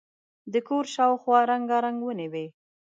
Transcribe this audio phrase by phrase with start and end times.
[0.53, 2.45] د کور شاوخوا رنګارنګ ونې وې.